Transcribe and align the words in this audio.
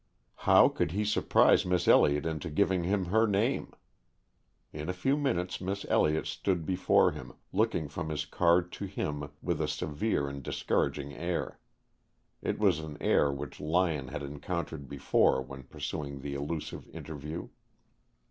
How 0.49 0.67
could 0.67 0.93
he 0.93 1.05
surprise 1.05 1.63
Miss 1.63 1.87
Elliott 1.87 2.25
into 2.25 2.49
giving 2.49 2.85
him 2.85 3.05
her 3.05 3.27
name? 3.27 3.71
In 4.73 4.89
a 4.89 4.93
few 4.97 5.15
minutes 5.15 5.61
Miss 5.61 5.85
Elliott 5.89 6.25
stood 6.25 6.65
before 6.65 7.11
him, 7.11 7.33
looking 7.53 7.87
from 7.87 8.09
his 8.09 8.25
card 8.25 8.71
to 8.71 8.85
him 8.85 9.29
with 9.43 9.61
a 9.61 9.67
severe 9.67 10.27
and 10.27 10.41
discouraging 10.41 11.13
air. 11.13 11.59
It 12.41 12.57
was 12.57 12.79
an 12.79 12.97
air 12.99 13.31
which 13.31 13.59
Lyon 13.61 14.07
had 14.07 14.23
encountered 14.23 14.89
before 14.89 15.39
when 15.39 15.61
pursuing 15.65 16.21
the 16.21 16.33
elusive 16.33 16.89
interview. 16.89 17.49